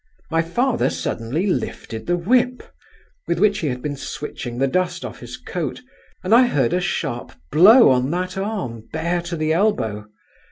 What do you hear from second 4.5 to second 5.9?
the dust off his coat,